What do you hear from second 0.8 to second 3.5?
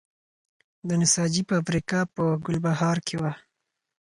د نساجي فابریکه په ګلبهار کې وه